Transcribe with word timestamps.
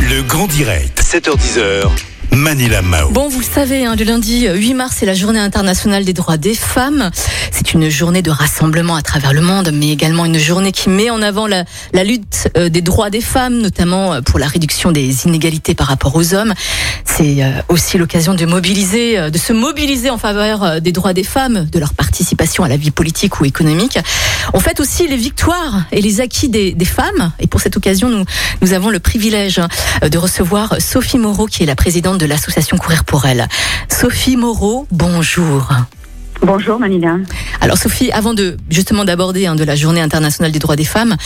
Le 0.00 0.22
grand 0.22 0.46
direct, 0.46 1.02
7h10h. 1.02 1.88
Manila 2.30 2.82
Mao. 2.82 3.10
Bon, 3.10 3.28
vous 3.28 3.40
le 3.40 3.44
savez, 3.44 3.84
hein, 3.86 3.96
le 3.96 4.04
lundi 4.04 4.46
8 4.46 4.74
mars, 4.74 4.96
c'est 4.98 5.06
la 5.06 5.14
journée 5.14 5.40
internationale 5.40 6.04
des 6.04 6.12
droits 6.12 6.36
des 6.36 6.54
femmes. 6.54 7.10
C'est 7.50 7.72
une 7.72 7.88
journée 7.88 8.22
de 8.22 8.30
rassemblement 8.30 8.94
à 8.94 9.02
travers 9.02 9.32
le 9.32 9.40
monde, 9.40 9.70
mais 9.72 9.90
également 9.90 10.24
une 10.26 10.38
journée 10.38 10.70
qui 10.70 10.90
met 10.90 11.10
en 11.10 11.22
avant 11.22 11.46
la, 11.46 11.64
la 11.94 12.04
lutte 12.04 12.48
euh, 12.56 12.68
des 12.68 12.82
droits 12.82 13.10
des 13.10 13.22
femmes, 13.22 13.58
notamment 13.58 14.12
euh, 14.14 14.20
pour 14.20 14.38
la 14.38 14.46
réduction 14.46 14.92
des 14.92 15.26
inégalités 15.26 15.74
par 15.74 15.86
rapport 15.88 16.14
aux 16.14 16.34
hommes. 16.34 16.54
C'est 17.04 17.42
euh, 17.42 17.50
aussi 17.68 17.98
l'occasion 17.98 18.34
de 18.34 18.44
mobiliser, 18.44 19.18
euh, 19.18 19.30
de 19.30 19.38
se 19.38 19.52
mobiliser 19.52 20.10
en 20.10 20.18
faveur 20.18 20.62
euh, 20.62 20.80
des 20.80 20.92
droits 20.92 21.14
des 21.14 21.24
femmes, 21.24 21.64
de 21.64 21.78
leur 21.80 21.94
participation 21.94 22.62
à 22.62 22.68
la 22.68 22.76
vie 22.76 22.90
politique 22.92 23.40
ou 23.40 23.44
économique. 23.46 23.98
On 24.52 24.60
fête 24.60 24.78
aussi 24.78 25.08
les 25.08 25.16
victoires 25.16 25.84
et 25.90 26.00
les 26.00 26.20
acquis 26.20 26.48
des, 26.48 26.72
des 26.72 26.84
femmes. 26.84 27.32
Et 27.40 27.46
pour 27.48 27.60
cette 27.60 27.76
occasion, 27.76 28.08
nous, 28.10 28.24
nous 28.60 28.72
avons 28.74 28.90
le 28.90 29.00
privilège 29.08 29.58
de 30.02 30.18
recevoir 30.18 30.76
Sophie 30.80 31.16
Moreau, 31.16 31.46
qui 31.46 31.62
est 31.62 31.66
la 31.66 31.74
présidente 31.74 32.18
de 32.18 32.26
l'association 32.26 32.76
Courir 32.76 33.04
pour 33.04 33.24
elle. 33.24 33.48
Sophie 33.88 34.36
Moreau, 34.36 34.86
bonjour. 34.90 35.66
Bonjour 36.42 36.78
Manila. 36.78 37.16
Alors 37.62 37.78
Sophie, 37.78 38.12
avant 38.12 38.34
de 38.34 38.58
justement 38.68 39.06
d'aborder 39.06 39.46
hein, 39.46 39.56
de 39.56 39.64
la 39.64 39.76
Journée 39.76 40.02
internationale 40.02 40.52
des 40.52 40.58
droits 40.58 40.76
des 40.76 40.84
femmes, 40.84 41.16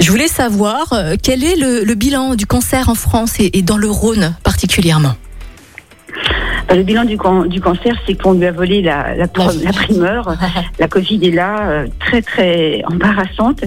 je 0.00 0.10
voulais 0.10 0.28
savoir 0.28 0.92
euh, 0.92 1.14
quel 1.20 1.42
est 1.42 1.56
le, 1.56 1.82
le 1.82 1.94
bilan 1.94 2.34
du 2.34 2.44
cancer 2.44 2.90
en 2.90 2.94
France 2.94 3.32
et, 3.38 3.56
et 3.56 3.62
dans 3.62 3.78
le 3.78 3.88
Rhône 3.90 4.34
particulièrement? 4.42 5.14
Le 6.74 6.82
bilan 6.84 7.04
du, 7.04 7.16
can- 7.18 7.46
du 7.46 7.60
cancer, 7.60 7.94
c'est 8.06 8.14
qu'on 8.20 8.34
lui 8.34 8.46
a 8.46 8.52
volé 8.52 8.80
la, 8.80 9.14
la, 9.16 9.26
pre- 9.26 9.62
la 9.64 9.72
primeur. 9.72 10.34
La 10.78 10.88
Covid 10.88 11.20
est 11.26 11.30
là, 11.32 11.68
euh, 11.68 11.86
très 11.98 12.22
très 12.22 12.82
embarrassante. 12.90 13.64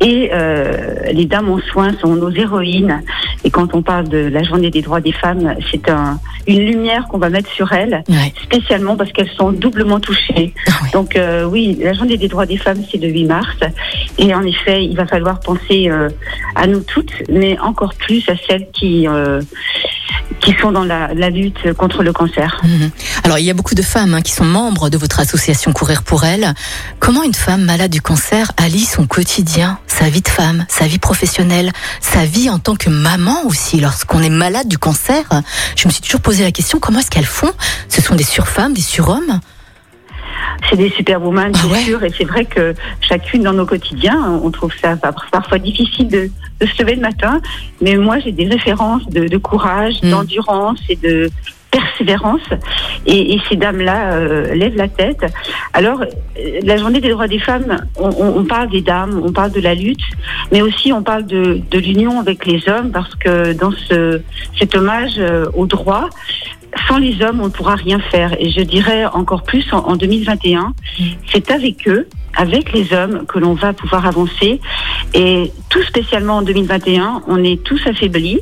Et 0.00 0.30
euh, 0.32 0.94
les 1.12 1.24
dames 1.24 1.50
en 1.50 1.58
soins 1.58 1.92
sont 2.00 2.14
nos 2.14 2.30
héroïnes. 2.30 3.02
Et 3.44 3.50
quand 3.50 3.74
on 3.74 3.82
parle 3.82 4.08
de 4.08 4.18
la 4.18 4.42
journée 4.44 4.70
des 4.70 4.82
droits 4.82 5.00
des 5.00 5.12
femmes, 5.12 5.54
c'est 5.70 5.88
un, 5.90 6.20
une 6.46 6.60
lumière 6.64 7.08
qu'on 7.08 7.18
va 7.18 7.30
mettre 7.30 7.50
sur 7.50 7.72
elles, 7.72 8.02
Ouais. 8.08 8.32
spécialement 8.44 8.96
parce 8.96 9.10
qu'elles 9.12 9.30
sont 9.36 9.50
doublement 9.52 9.98
touchées. 9.98 10.54
Ah 10.68 10.72
ouais. 10.82 10.90
Donc 10.92 11.16
euh, 11.16 11.44
oui, 11.44 11.78
la 11.82 11.94
journée 11.94 12.16
des 12.16 12.28
droits 12.28 12.46
des 12.46 12.58
femmes, 12.58 12.82
c'est 12.90 12.98
le 12.98 13.08
8 13.08 13.24
mars. 13.26 13.56
Et 14.18 14.32
en 14.34 14.42
effet, 14.42 14.84
il 14.84 14.96
va 14.96 15.06
falloir 15.06 15.40
penser 15.40 15.88
euh, 15.88 16.08
à 16.54 16.66
nous 16.66 16.80
toutes, 16.80 17.12
mais 17.28 17.58
encore 17.58 17.94
plus 17.94 18.28
à 18.28 18.34
celles 18.48 18.68
qui, 18.72 19.08
euh, 19.08 19.40
qui 20.42 20.54
sont 20.60 20.72
dans 20.72 20.84
la, 20.84 21.08
lutte 21.30 21.72
contre 21.74 22.02
le 22.02 22.12
cancer. 22.12 22.60
Mhm. 22.64 22.90
Alors 23.24 23.38
il 23.38 23.44
y 23.44 23.50
a 23.50 23.54
beaucoup 23.54 23.74
de 23.74 23.82
femmes 23.82 24.14
hein, 24.14 24.20
qui 24.20 24.32
sont 24.32 24.44
membres 24.44 24.90
de 24.90 24.98
votre 24.98 25.20
association 25.20 25.72
Courir 25.72 26.02
pour 26.02 26.24
elle. 26.24 26.52
Comment 26.98 27.22
une 27.22 27.34
femme 27.34 27.62
malade 27.62 27.90
du 27.90 28.02
cancer 28.02 28.52
allie 28.56 28.84
son 28.84 29.06
quotidien, 29.06 29.78
sa 29.86 30.08
vie 30.08 30.20
de 30.20 30.28
femme, 30.28 30.66
sa 30.68 30.86
vie 30.86 30.98
professionnelle, 30.98 31.72
sa 32.00 32.24
vie 32.26 32.50
en 32.50 32.58
tant 32.58 32.74
que 32.74 32.90
maman 32.90 33.46
aussi 33.46 33.80
lorsqu'on 33.80 34.20
est 34.22 34.30
malade 34.30 34.68
du 34.68 34.78
cancer? 34.78 35.22
Je 35.76 35.86
me 35.86 35.92
suis 35.92 36.02
toujours 36.02 36.20
posé 36.20 36.42
la 36.42 36.52
question 36.52 36.78
comment 36.78 36.98
est-ce 36.98 37.10
qu'elles 37.10 37.24
font? 37.24 37.52
Ce 37.88 38.02
sont 38.02 38.16
des 38.16 38.24
surfemmes, 38.24 38.74
des 38.74 38.82
surhommes? 38.82 39.40
C'est 40.70 40.76
des 40.76 40.90
superwoman, 40.90 41.52
Ah 41.54 41.58
c'est 41.62 41.72
ouais. 41.72 41.78
sûr, 41.80 42.02
et 42.04 42.10
c'est 42.16 42.24
vrai 42.24 42.44
que 42.44 42.74
chacune 43.00 43.42
dans 43.42 43.52
nos 43.52 43.66
quotidiens, 43.66 44.40
on 44.42 44.50
trouve 44.50 44.72
ça 44.80 44.96
par- 44.96 45.26
parfois 45.30 45.58
difficile 45.58 46.08
de, 46.08 46.30
de 46.60 46.66
se 46.66 46.82
lever 46.82 46.94
le 46.94 47.00
matin, 47.02 47.40
mais 47.80 47.96
moi 47.96 48.18
j'ai 48.20 48.32
des 48.32 48.46
références 48.46 49.04
de, 49.10 49.26
de 49.28 49.36
courage, 49.38 49.94
Mm. 50.02 50.10
d'endurance 50.10 50.80
et 50.88 50.96
de 50.96 51.30
persévérance, 52.02 52.42
et, 53.06 53.34
et 53.34 53.40
ces 53.48 53.56
dames-là 53.56 54.12
euh, 54.12 54.54
lèvent 54.54 54.76
la 54.76 54.88
tête. 54.88 55.24
Alors, 55.72 56.02
euh, 56.02 56.60
la 56.62 56.76
journée 56.76 57.00
des 57.00 57.10
droits 57.10 57.28
des 57.28 57.38
femmes, 57.38 57.84
on, 57.98 58.44
parle 58.44 58.70
des 58.70 58.80
dames, 58.80 59.20
on 59.24 59.32
parle 59.32 59.52
de 59.52 59.60
la 59.60 59.74
lutte, 59.74 60.02
mais 60.50 60.62
aussi 60.62 60.92
on 60.92 61.02
parle 61.02 61.26
de, 61.26 61.60
de 61.70 61.78
l'union 61.78 62.20
avec 62.20 62.46
les 62.46 62.68
hommes, 62.68 62.90
parce 62.90 63.14
que 63.14 63.52
dans 63.52 63.72
ce, 63.72 64.20
cet 64.58 64.74
hommage 64.74 65.14
euh, 65.18 65.46
aux 65.54 65.66
droits, 65.66 66.08
sans 66.88 66.98
les 66.98 67.22
hommes, 67.22 67.40
on 67.40 67.46
ne 67.46 67.50
pourra 67.50 67.74
rien 67.74 67.98
faire. 68.10 68.34
Et 68.38 68.50
je 68.50 68.60
dirais 68.60 69.04
encore 69.06 69.42
plus 69.42 69.64
en, 69.72 69.78
en 69.78 69.96
2021, 69.96 70.72
c'est 71.30 71.50
avec 71.50 71.86
eux, 71.86 72.08
avec 72.36 72.72
les 72.72 72.92
hommes, 72.92 73.24
que 73.26 73.38
l'on 73.38 73.54
va 73.54 73.72
pouvoir 73.72 74.06
avancer. 74.06 74.60
Et 75.14 75.52
tout 75.68 75.82
spécialement 75.82 76.38
en 76.38 76.42
2021, 76.42 77.22
on 77.26 77.42
est 77.44 77.62
tous 77.62 77.80
affaiblis. 77.86 78.40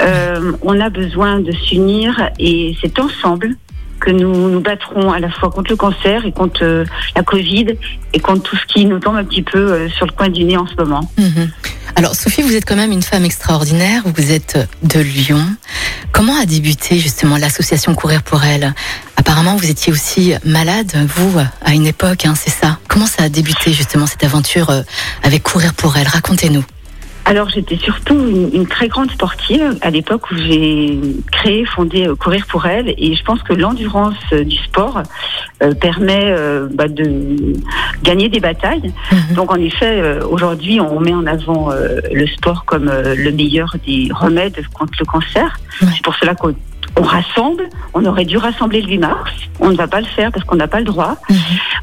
Euh, 0.00 0.52
on 0.62 0.80
a 0.80 0.88
besoin 0.90 1.40
de 1.40 1.52
s'unir 1.52 2.30
et 2.38 2.76
c'est 2.80 2.98
ensemble 2.98 3.56
que 4.00 4.10
nous 4.10 4.48
nous 4.48 4.60
battrons 4.60 5.12
à 5.12 5.18
la 5.18 5.30
fois 5.30 5.50
contre 5.50 5.70
le 5.70 5.76
cancer 5.76 6.24
et 6.24 6.32
contre 6.32 6.64
euh, 6.64 6.84
la 7.14 7.22
Covid 7.22 7.66
et 8.14 8.18
contre 8.18 8.42
tout 8.42 8.56
ce 8.56 8.64
qui 8.64 8.86
nous 8.86 8.98
tombe 8.98 9.16
un 9.16 9.24
petit 9.24 9.42
peu 9.42 9.58
euh, 9.58 9.88
sur 9.90 10.06
le 10.06 10.12
coin 10.12 10.28
du 10.28 10.44
nez 10.44 10.56
en 10.56 10.66
ce 10.66 10.74
moment. 10.76 11.08
Mhm. 11.18 11.50
Alors 11.96 12.14
Sophie, 12.14 12.40
vous 12.40 12.56
êtes 12.56 12.64
quand 12.64 12.76
même 12.76 12.92
une 12.92 13.02
femme 13.02 13.24
extraordinaire, 13.24 14.02
vous 14.06 14.32
êtes 14.32 14.58
de 14.82 15.00
Lyon. 15.00 15.44
Comment 16.12 16.40
a 16.40 16.46
débuté 16.46 16.98
justement 16.98 17.36
l'association 17.36 17.94
Courir 17.94 18.22
pour 18.22 18.42
elle? 18.42 18.74
Apparemment, 19.16 19.56
vous 19.56 19.70
étiez 19.70 19.92
aussi 19.92 20.32
malade, 20.44 20.92
vous, 21.16 21.38
à 21.38 21.74
une 21.74 21.86
époque, 21.86 22.24
hein, 22.24 22.34
c'est 22.34 22.50
ça? 22.50 22.78
Comment 22.90 23.06
ça 23.06 23.22
a 23.22 23.28
débuté 23.28 23.72
justement 23.72 24.06
cette 24.06 24.24
aventure 24.24 24.68
euh, 24.70 24.82
avec 25.22 25.44
Courir 25.44 25.74
pour 25.74 25.96
elle? 25.96 26.08
Racontez-nous. 26.08 26.64
Alors 27.24 27.48
j'étais 27.48 27.76
surtout 27.76 28.14
une, 28.14 28.50
une 28.52 28.66
très 28.66 28.88
grande 28.88 29.08
sportive 29.12 29.78
à 29.82 29.90
l'époque 29.90 30.32
où 30.32 30.36
j'ai 30.36 30.98
créé, 31.30 31.64
fondé 31.64 32.08
euh, 32.08 32.16
Courir 32.16 32.44
pour 32.48 32.66
elle 32.66 32.88
et 32.98 33.14
je 33.14 33.22
pense 33.22 33.40
que 33.44 33.52
l'endurance 33.52 34.16
euh, 34.32 34.42
du 34.42 34.56
sport 34.56 35.02
euh, 35.62 35.72
permet 35.74 36.34
bah, 36.72 36.88
de 36.88 37.52
gagner 38.02 38.28
des 38.28 38.40
batailles. 38.40 38.92
Mhm. 39.12 39.34
Donc 39.36 39.52
en 39.52 39.60
effet, 39.60 40.20
aujourd'hui 40.22 40.80
on 40.80 40.98
met 40.98 41.14
en 41.14 41.26
avant 41.26 41.70
le 41.70 42.26
sport 42.26 42.64
comme 42.64 42.90
le 42.90 43.30
meilleur 43.30 43.76
des 43.86 44.08
remèdes 44.12 44.66
contre 44.74 44.94
le 44.98 45.04
cancer. 45.04 45.60
C'est 45.78 46.02
pour 46.02 46.16
cela 46.16 46.34
qu'on 46.34 46.54
on 47.00 47.02
rassemble, 47.02 47.64
on 47.94 48.04
aurait 48.04 48.26
dû 48.26 48.36
rassembler 48.36 48.82
le 48.82 48.88
8 48.88 48.98
mars, 48.98 49.30
on 49.58 49.70
ne 49.70 49.76
va 49.76 49.88
pas 49.88 50.00
le 50.00 50.06
faire 50.06 50.30
parce 50.30 50.44
qu'on 50.44 50.56
n'a 50.56 50.68
pas 50.68 50.80
le 50.80 50.84
droit. 50.84 51.16
Mhm. 51.30 51.36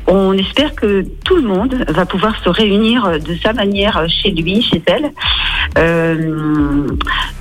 On 0.07 0.33
espère 0.33 0.75
que 0.75 1.03
tout 1.25 1.35
le 1.35 1.41
monde 1.41 1.73
va 1.89 2.05
pouvoir 2.05 2.33
se 2.43 2.49
réunir 2.49 3.19
de 3.19 3.35
sa 3.43 3.51
manière 3.53 4.05
chez 4.07 4.29
lui, 4.31 4.61
chez 4.61 4.81
elle. 4.85 5.11
Euh, 5.77 6.87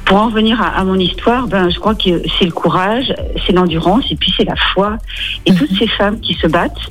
pour 0.06 0.16
en 0.18 0.28
venir 0.28 0.60
à, 0.62 0.68
à 0.68 0.84
mon 0.84 0.98
histoire, 0.98 1.46
ben, 1.48 1.68
je 1.68 1.78
crois 1.78 1.94
que 1.94 2.22
c'est 2.38 2.46
le 2.46 2.52
courage, 2.52 3.12
c'est 3.46 3.52
l'endurance 3.52 4.04
et 4.10 4.16
puis 4.16 4.32
c'est 4.36 4.44
la 4.44 4.56
foi. 4.56 4.96
Et 5.44 5.52
Mhm. 5.52 5.58
toutes 5.58 5.78
ces 5.78 5.88
femmes 5.88 6.20
qui 6.20 6.34
se 6.34 6.46
battent 6.46 6.90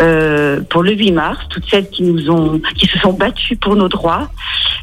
euh, 0.00 0.60
pour 0.70 0.82
le 0.82 0.92
8 0.92 1.12
mars, 1.12 1.38
toutes 1.50 1.68
celles 1.68 1.90
qui 1.90 2.02
nous 2.02 2.30
ont, 2.30 2.60
qui 2.76 2.86
se 2.86 2.98
sont 3.00 3.12
battues 3.12 3.56
pour 3.56 3.76
nos 3.76 3.88
droits. 3.88 4.30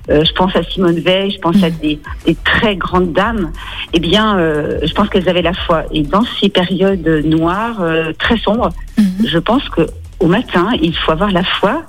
Euh, 0.09 0.23
je 0.25 0.31
pense 0.33 0.55
à 0.55 0.63
Simone 0.63 0.99
Veil, 0.99 1.31
je 1.31 1.39
pense 1.39 1.61
à 1.63 1.69
des, 1.69 1.99
des 2.25 2.35
très 2.35 2.75
grandes 2.75 3.13
dames. 3.13 3.51
Eh 3.93 3.99
bien, 3.99 4.37
euh, 4.37 4.79
je 4.83 4.93
pense 4.93 5.09
qu'elles 5.09 5.29
avaient 5.29 5.41
la 5.41 5.53
foi. 5.53 5.83
Et 5.91 6.01
dans 6.03 6.23
ces 6.39 6.49
périodes 6.49 7.07
noires, 7.25 7.81
euh, 7.81 8.13
très 8.17 8.37
sombres, 8.37 8.69
Mhm. 8.97 9.27
je 9.27 9.37
pense 9.37 9.67
que 9.69 9.81
au 10.19 10.25
matin, 10.25 10.71
il 10.81 10.95
faut 10.95 11.11
avoir 11.11 11.31
la 11.31 11.43
foi, 11.43 11.83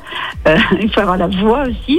euh, 0.46 0.54
il 0.82 0.90
faut 0.92 1.00
avoir 1.00 1.16
la 1.16 1.28
voix 1.28 1.62
aussi. 1.62 1.98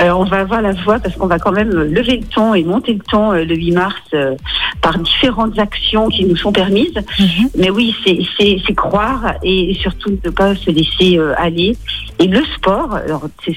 Euh, 0.00 0.10
on 0.12 0.24
va 0.24 0.38
avoir 0.38 0.62
la 0.62 0.72
voix 0.72 0.98
parce 0.98 1.14
qu'on 1.16 1.26
va 1.26 1.38
quand 1.38 1.52
même 1.52 1.68
lever 1.70 2.16
le 2.16 2.24
ton 2.26 2.54
et 2.54 2.64
monter 2.64 2.94
le 2.94 3.00
ton 3.00 3.32
euh, 3.32 3.44
le 3.44 3.54
8 3.54 3.72
mars 3.72 3.94
euh, 4.14 4.34
par 4.80 4.98
différentes 4.98 5.58
actions 5.58 6.08
qui 6.08 6.24
nous 6.24 6.36
sont 6.36 6.52
permises. 6.52 6.94
Mhm. 7.18 7.50
Mais 7.58 7.68
oui, 7.68 7.94
c'est 8.06 8.74
croire 8.74 9.34
et 9.42 9.76
surtout 9.82 10.18
ne 10.24 10.30
pas 10.30 10.54
se 10.54 10.70
laisser 10.70 11.18
euh, 11.18 11.34
aller. 11.36 11.76
Et 12.20 12.26
le 12.26 12.42
sport, 12.56 12.98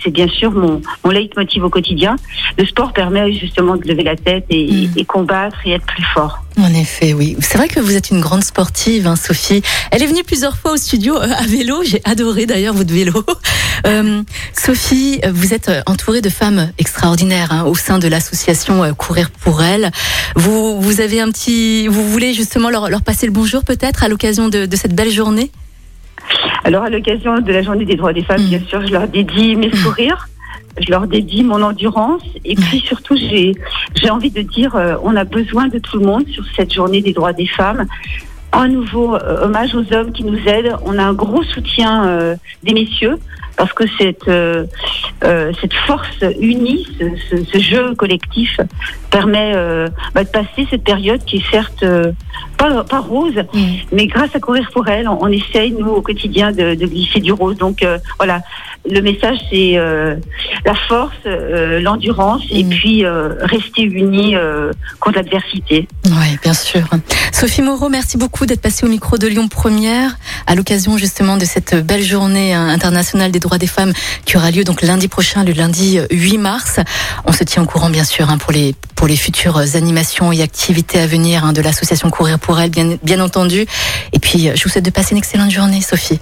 c'est 0.04 0.12
bien 0.12 0.28
sûr 0.28 0.52
mon, 0.52 0.82
mon 1.04 1.12
leitmotiv 1.12 1.64
au 1.64 1.70
quotidien. 1.70 2.16
Le 2.58 2.66
sport 2.66 2.94
permet 2.94 3.34
justement 3.34 3.76
de 3.76 3.88
lever 3.88 4.04
la 4.04 4.16
tête 4.16 4.46
et, 4.50 4.72
Mhm. 4.72 4.92
et 4.98 5.06
combattre 5.06 5.58
et 5.66 5.72
être 5.72 5.86
plus 5.86 6.04
fort. 6.14 6.40
En 6.60 6.72
effet, 6.74 7.14
oui. 7.14 7.36
C'est 7.40 7.58
vrai 7.58 7.68
que 7.68 7.80
vous 7.80 7.96
êtes 7.96 8.10
une 8.12 8.20
grande 8.22 8.44
sportive, 8.44 9.08
hein, 9.08 9.16
Sophie. 9.16 9.64
Elle 9.92 10.04
est 10.04 10.06
venue 10.06 10.24
plusieurs 10.24 10.58
fois 10.58 10.74
au 10.74 10.78
studio 10.78 11.16
euh, 11.18 11.28
à 11.38 11.46
vélo. 11.48 11.82
J'ai 11.84 12.02
adoré 12.04 12.46
d'ailleurs 12.46 12.74
votre 12.74 12.94
vélo. 12.94 13.14
Euh, 13.88 14.22
Sophie, 14.54 15.20
vous 15.32 15.56
êtes 15.56 15.70
euh, 15.70 15.82
entourée 15.88 16.22
de 16.22 16.30
femmes 16.30 16.72
extraordinaires 16.78 17.52
hein, 17.52 17.64
au 17.64 17.74
sein 17.74 17.98
de 17.98 18.08
l'association 18.08 18.84
euh, 18.84 18.94
Courir 18.94 19.32
pour 19.32 19.64
elle. 19.64 19.90
Vous, 20.36 20.80
vous 20.80 21.02
avez 21.02 21.20
un 21.20 21.32
petit, 21.32 21.88
vous 21.88 22.08
voulez 22.08 22.32
justement 22.36 22.70
leur, 22.70 22.90
leur 22.92 23.02
passer 23.02 23.26
le 23.26 23.32
bonjour 23.32 23.64
peut-être 23.64 24.04
à 24.04 24.08
l'occasion 24.08 24.50
de, 24.50 24.68
de 24.68 24.76
cette 24.76 24.94
belle 24.94 25.10
journée? 25.10 25.50
Alors, 26.64 26.84
à 26.84 26.90
l'occasion 26.90 27.40
de 27.40 27.52
la 27.52 27.62
journée 27.62 27.86
des 27.86 27.96
droits 27.96 28.14
des 28.14 28.24
femmes, 28.24 28.42
Mhm. 28.42 28.50
bien 28.50 28.60
sûr, 28.68 28.86
je 28.86 28.92
leur 28.94 29.08
dédie 29.08 29.56
mes 29.56 29.72
sourires. 29.76 30.28
Je 30.80 30.90
leur 30.90 31.06
dédie 31.06 31.44
mon 31.44 31.62
endurance 31.62 32.24
et 32.46 32.56
puis 32.56 32.80
surtout 32.80 33.18
j'ai 33.18 33.52
j'ai 33.96 34.10
envie 34.10 34.32
de 34.32 34.42
dire 34.42 34.74
euh, 34.78 34.96
on 35.04 35.18
a 35.18 35.26
besoin 35.26 35.68
de 35.68 35.80
tout 35.80 36.00
le 36.00 36.06
monde 36.06 36.26
sur 36.30 36.46
cette 36.56 36.74
journée 36.74 37.02
des 37.02 37.12
droits 37.12 37.34
des 37.34 37.46
femmes. 37.46 37.86
Un 38.54 38.70
nouveau 38.70 39.16
euh, 39.16 39.44
hommage 39.44 39.76
aux 39.76 39.94
hommes 39.94 40.14
qui 40.14 40.24
nous 40.24 40.40
aident. 40.48 40.78
On 40.86 40.98
a 40.98 41.04
un 41.04 41.12
gros 41.14 41.44
soutien 41.44 42.06
euh, 42.08 42.36
des 42.64 42.74
messieurs 42.74 43.18
parce 43.62 43.74
que 43.74 43.84
cette 44.00 44.28
euh, 44.28 44.66
euh, 45.24 45.52
cette 45.62 45.76
force 45.86 46.24
unie, 46.40 46.88
ce, 47.00 47.06
ce, 47.30 47.44
ce 47.52 47.60
jeu 47.60 47.94
collectif 47.94 48.60
permet 49.12 49.52
euh, 49.56 49.88
bah, 50.16 50.24
de 50.24 50.30
passer 50.30 50.66
cette 50.72 50.84
période 50.84 51.24
qui 51.26 51.38
est 51.38 51.52
certes 51.52 51.86
pas, 52.58 52.84
pas 52.84 53.00
rose, 53.00 53.36
Mm. 53.54 53.60
mais 53.92 54.08
grâce 54.08 54.34
à 54.36 54.40
courir 54.40 54.68
pour 54.74 54.88
elle, 54.88 55.08
on, 55.08 55.20
on 55.22 55.28
essaye 55.28 55.72
nous 55.74 55.90
au 55.92 56.02
quotidien 56.02 56.52
de, 56.52 56.74
de 56.74 56.86
glisser 56.88 57.20
du 57.20 57.32
rose. 57.32 57.56
Donc 57.58 57.86
voilà, 58.18 58.42
le 58.90 59.00
message 59.02 59.38
c'est 59.52 59.76
la 60.66 60.74
force, 60.88 61.22
l'endurance 61.26 62.42
et 62.50 62.64
Mm. 62.64 62.70
puis 62.70 63.06
rester 63.56 63.84
unis 63.84 64.34
contre 65.00 65.18
l'adversité. 65.18 65.88
Oui, 66.06 66.38
bien 66.42 66.54
sûr. 66.54 66.82
Sophie 67.32 67.62
Moreau, 67.62 67.90
merci 67.90 68.18
beaucoup 68.18 68.46
d'être 68.48 68.62
passée 68.62 68.86
au 68.88 68.90
micro 68.90 69.18
de 69.20 69.28
Lyon 69.28 69.48
Première 69.48 70.12
à 70.48 70.56
l'occasion 70.56 70.98
justement 70.98 71.38
de 71.38 71.46
cette 71.46 71.76
belle 71.76 72.04
journée 72.04 72.54
hein, 72.54 72.68
internationale 72.68 73.32
des 73.32 73.40
droits 73.40 73.58
des 73.58 73.68
femmes 73.68 73.94
qui 74.26 74.38
aura 74.38 74.52
lieu 74.52 74.64
donc 74.64 74.82
lundi 74.82 75.08
prochain, 75.08 75.44
le 75.44 75.54
lundi 75.54 76.00
euh, 76.00 76.08
8 76.12 76.38
mars. 76.38 76.80
On 77.26 77.32
se 77.32 77.44
tient 77.44 77.64
au 77.64 77.66
courant 77.66 77.90
bien 77.90 78.04
sûr 78.04 78.30
hein, 78.30 78.38
pour 78.38 78.52
les 78.52 78.76
pour 78.96 79.08
les 79.08 79.16
futures 79.16 79.58
animations 79.76 80.32
et 80.32 80.42
activités 80.42 81.00
à 81.00 81.08
venir 81.08 81.44
hein, 81.46 81.54
de 81.54 81.62
l'association 81.62 82.10
Courir 82.10 82.40
pour 82.40 82.60
elle, 82.60 82.70
bien 82.70 82.98
bien 83.04 83.20
entendu. 83.20 83.66
Et 84.14 84.20
puis 84.20 84.50
euh, 84.50 84.54
je 84.56 84.64
vous 84.64 84.70
souhaite 84.70 84.86
de 84.86 84.90
passer 84.92 85.12
une 85.12 85.18
excellente 85.18 85.52
journée, 85.52 85.82
Sophie. 85.82 86.20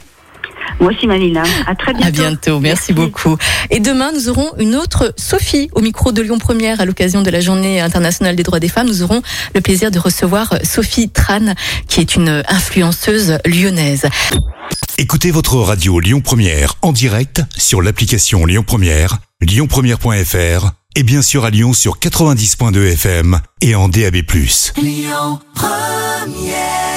Moi 0.80 0.92
aussi 0.94 1.08
Manila, 1.08 1.44
à 1.68 1.76
très 1.76 1.94
bientôt. 1.94 2.08
À 2.08 2.12
bientôt, 2.12 2.60
merci, 2.60 2.94
beaucoup. 2.94 3.38
Et 3.70 3.80
demain, 3.80 4.12
nous 4.14 4.30
aurons 4.30 4.52
une 4.58 4.76
autre 4.76 5.14
Sophie 5.18 5.70
au 5.74 5.82
micro 5.82 6.12
de 6.12 6.22
Lyon 6.22 6.38
Première 6.38 6.80
à 6.80 6.86
l'occasion 6.86 7.22
de 7.22 7.30
la 7.30 7.42
Journée 7.42 7.82
internationale 7.82 8.36
des 8.36 8.44
droits 8.44 8.60
des 8.60 8.70
femmes. 8.70 8.88
Nous 8.88 9.04
aurons 9.04 9.22
le 9.54 9.62
plaisir 9.62 9.92
de 9.92 10.00
recevoir 10.00 10.54
Sophie 10.64 11.10
Tran, 11.10 11.54
qui 11.88 12.00
est 12.00 12.16
une 12.16 12.44
influenceuse 12.48 13.40
lyonnaise. 13.46 14.08
Écoutez 14.98 15.32
votre 15.32 15.56
radio 15.56 16.00
Lyon 16.00 16.22
Première 16.22 16.76
en 16.82 16.92
direct 16.92 17.42
sur 17.58 17.82
l'application 17.82 18.46
Lyon 18.46 18.64
Première, 18.66 19.18
lyonpremière.fr 19.42 20.72
et 20.96 21.04
bien 21.04 21.22
sûr 21.22 21.46
à 21.46 21.50
Lyon 21.50 21.74
sur 21.74 22.00
90.2 22.00 22.94
FM 22.94 23.40
et 23.62 23.76
en 23.76 23.90
DAB+. 23.90 24.18
Lyon 24.78 25.40
Première 25.56 26.89